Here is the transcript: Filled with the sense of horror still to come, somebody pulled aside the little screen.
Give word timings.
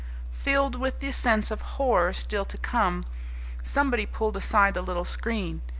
Filled 0.33 0.73
with 0.73 0.99
the 0.99 1.11
sense 1.11 1.51
of 1.51 1.61
horror 1.77 2.11
still 2.11 2.43
to 2.45 2.57
come, 2.57 3.05
somebody 3.61 4.07
pulled 4.07 4.35
aside 4.35 4.73
the 4.73 4.81
little 4.81 5.05
screen. 5.05 5.61